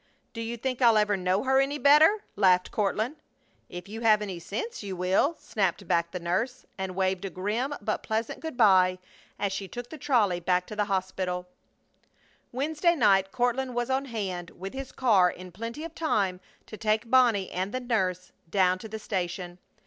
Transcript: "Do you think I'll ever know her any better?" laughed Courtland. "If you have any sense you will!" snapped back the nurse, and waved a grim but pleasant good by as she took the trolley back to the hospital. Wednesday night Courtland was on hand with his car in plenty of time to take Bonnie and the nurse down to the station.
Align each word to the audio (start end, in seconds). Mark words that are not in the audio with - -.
"Do 0.33 0.41
you 0.41 0.57
think 0.57 0.81
I'll 0.81 0.97
ever 0.97 1.15
know 1.15 1.43
her 1.43 1.59
any 1.61 1.77
better?" 1.77 2.23
laughed 2.35 2.71
Courtland. 2.71 3.17
"If 3.69 3.87
you 3.87 4.01
have 4.01 4.23
any 4.23 4.39
sense 4.39 4.81
you 4.81 4.95
will!" 4.95 5.35
snapped 5.35 5.87
back 5.87 6.09
the 6.09 6.19
nurse, 6.19 6.65
and 6.75 6.95
waved 6.95 7.23
a 7.23 7.29
grim 7.29 7.75
but 7.79 8.01
pleasant 8.01 8.39
good 8.39 8.57
by 8.57 8.97
as 9.37 9.53
she 9.53 9.67
took 9.67 9.91
the 9.91 9.99
trolley 9.99 10.39
back 10.39 10.65
to 10.65 10.75
the 10.75 10.85
hospital. 10.85 11.47
Wednesday 12.51 12.95
night 12.95 13.31
Courtland 13.31 13.75
was 13.75 13.91
on 13.91 14.05
hand 14.05 14.49
with 14.49 14.73
his 14.73 14.91
car 14.91 15.29
in 15.29 15.51
plenty 15.51 15.83
of 15.83 15.93
time 15.93 16.39
to 16.65 16.77
take 16.77 17.11
Bonnie 17.11 17.51
and 17.51 17.71
the 17.71 17.79
nurse 17.79 18.31
down 18.49 18.79
to 18.79 18.89
the 18.89 18.97
station. 18.97 19.59